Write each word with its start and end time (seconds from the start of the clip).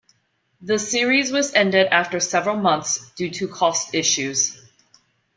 The 0.61 0.79
series 0.79 1.31
was 1.31 1.53
ended 1.53 1.85
after 1.91 2.19
several 2.19 2.55
months 2.57 3.11
due 3.11 3.29
to 3.33 3.47
cost 3.47 3.93
issues. 3.93 4.59